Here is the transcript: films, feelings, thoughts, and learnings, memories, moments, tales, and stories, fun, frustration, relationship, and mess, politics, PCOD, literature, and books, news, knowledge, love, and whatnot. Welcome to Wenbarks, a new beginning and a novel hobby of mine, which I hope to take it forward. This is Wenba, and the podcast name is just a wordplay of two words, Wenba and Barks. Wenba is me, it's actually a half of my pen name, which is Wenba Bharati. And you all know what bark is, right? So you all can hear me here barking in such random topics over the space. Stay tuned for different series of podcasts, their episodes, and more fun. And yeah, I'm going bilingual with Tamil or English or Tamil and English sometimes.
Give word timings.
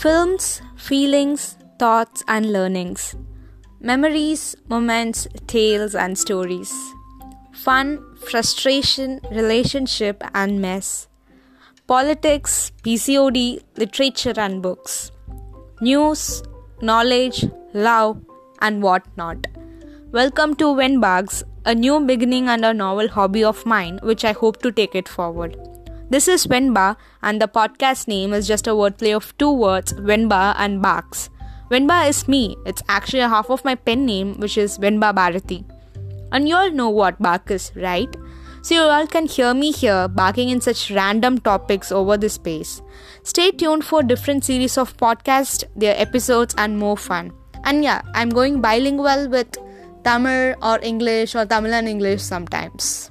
films, 0.00 0.62
feelings, 0.76 1.56
thoughts, 1.80 2.22
and 2.28 2.52
learnings, 2.52 3.16
memories, 3.80 4.54
moments, 4.68 5.26
tales, 5.48 5.96
and 5.96 6.16
stories, 6.16 6.72
fun, 7.52 7.98
frustration, 8.30 9.20
relationship, 9.32 10.22
and 10.34 10.60
mess, 10.60 11.08
politics, 11.88 12.70
PCOD, 12.84 13.60
literature, 13.76 14.34
and 14.36 14.62
books, 14.62 15.10
news, 15.80 16.44
knowledge, 16.80 17.44
love, 17.74 18.22
and 18.60 18.80
whatnot. 18.80 19.48
Welcome 20.12 20.54
to 20.56 20.66
Wenbarks, 20.66 21.42
a 21.64 21.74
new 21.74 21.98
beginning 21.98 22.48
and 22.48 22.64
a 22.64 22.72
novel 22.72 23.08
hobby 23.08 23.42
of 23.42 23.66
mine, 23.66 23.98
which 24.04 24.24
I 24.24 24.30
hope 24.30 24.62
to 24.62 24.70
take 24.70 24.94
it 24.94 25.08
forward. 25.08 25.56
This 26.10 26.26
is 26.26 26.46
Wenba, 26.46 26.96
and 27.22 27.38
the 27.38 27.46
podcast 27.46 28.08
name 28.08 28.32
is 28.32 28.48
just 28.48 28.66
a 28.66 28.70
wordplay 28.70 29.14
of 29.14 29.36
two 29.36 29.52
words, 29.52 29.92
Wenba 29.92 30.54
and 30.56 30.80
Barks. 30.80 31.28
Wenba 31.70 32.08
is 32.08 32.26
me, 32.26 32.56
it's 32.64 32.82
actually 32.88 33.20
a 33.20 33.28
half 33.28 33.50
of 33.50 33.62
my 33.62 33.74
pen 33.74 34.06
name, 34.06 34.32
which 34.40 34.56
is 34.56 34.78
Wenba 34.78 35.14
Bharati. 35.14 35.66
And 36.32 36.48
you 36.48 36.54
all 36.54 36.70
know 36.70 36.88
what 36.88 37.20
bark 37.20 37.50
is, 37.50 37.72
right? 37.76 38.08
So 38.62 38.74
you 38.76 38.80
all 38.80 39.06
can 39.06 39.26
hear 39.26 39.52
me 39.52 39.70
here 39.70 40.08
barking 40.08 40.48
in 40.48 40.62
such 40.62 40.90
random 40.90 41.40
topics 41.40 41.92
over 41.92 42.16
the 42.16 42.30
space. 42.30 42.80
Stay 43.22 43.50
tuned 43.50 43.84
for 43.84 44.02
different 44.02 44.46
series 44.46 44.78
of 44.78 44.96
podcasts, 44.96 45.62
their 45.76 45.94
episodes, 46.00 46.54
and 46.56 46.78
more 46.78 46.96
fun. 46.96 47.32
And 47.64 47.84
yeah, 47.84 48.00
I'm 48.14 48.30
going 48.30 48.62
bilingual 48.62 49.28
with 49.28 49.58
Tamil 50.04 50.54
or 50.62 50.78
English 50.82 51.34
or 51.34 51.44
Tamil 51.44 51.74
and 51.74 51.86
English 51.86 52.22
sometimes. 52.22 53.10